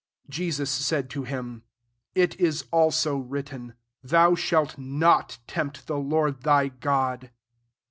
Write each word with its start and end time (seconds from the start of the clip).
"7 0.31 0.31
Je 0.31 0.49
sus 0.49 0.69
said 0.71 1.11
to 1.11 1.25
him, 1.25 1.61
<* 1.87 2.15
It 2.15 2.35
is 2.39 2.65
also 2.71 3.17
writ 3.19 3.45
ten, 3.45 3.75
* 3.89 4.03
Thou 4.11 4.33
shalt 4.33 4.75
not 4.79 5.37
tempt 5.45 5.85
the 5.85 5.99
Lord 5.99 6.41
thy 6.41 6.69
God.' 6.69 7.29